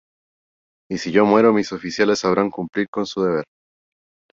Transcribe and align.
Y 0.89 0.97
si 0.97 1.11
yo 1.11 1.27
muero 1.27 1.53
mis 1.53 1.71
oficiales 1.71 2.17
sabrán 2.17 2.49
cumplir 2.49 2.89
con 2.89 3.05
su 3.05 3.21
deber". 3.21 3.43